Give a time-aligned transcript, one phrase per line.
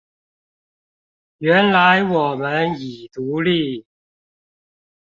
[1.37, 3.85] 原來我們已獨立